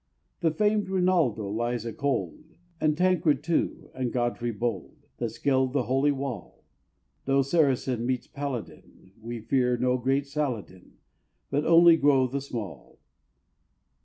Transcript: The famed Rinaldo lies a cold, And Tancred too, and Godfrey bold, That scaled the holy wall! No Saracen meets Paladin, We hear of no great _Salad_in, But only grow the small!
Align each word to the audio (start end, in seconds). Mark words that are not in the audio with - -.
The 0.39 0.49
famed 0.49 0.89
Rinaldo 0.89 1.47
lies 1.47 1.85
a 1.85 1.93
cold, 1.93 2.55
And 2.79 2.97
Tancred 2.97 3.43
too, 3.43 3.91
and 3.93 4.11
Godfrey 4.11 4.49
bold, 4.49 4.95
That 5.17 5.29
scaled 5.29 5.73
the 5.73 5.83
holy 5.83 6.11
wall! 6.11 6.63
No 7.27 7.43
Saracen 7.43 8.07
meets 8.07 8.25
Paladin, 8.25 9.11
We 9.21 9.41
hear 9.47 9.75
of 9.75 9.81
no 9.81 9.97
great 9.99 10.23
_Salad_in, 10.23 10.93
But 11.51 11.65
only 11.67 11.97
grow 11.97 12.25
the 12.25 12.41
small! 12.41 12.97